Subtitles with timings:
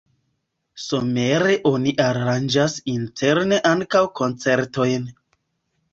[0.83, 5.11] Somere oni aranĝas interne ankaŭ koncertojn.